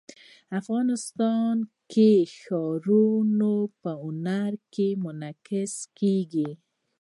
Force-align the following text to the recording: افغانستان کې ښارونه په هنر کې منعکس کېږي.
افغانستان 0.59 1.55
کې 1.91 2.11
ښارونه 2.37 3.51
په 3.81 3.91
هنر 4.03 4.51
کې 4.73 4.87
منعکس 5.03 5.73
کېږي. 5.99 6.49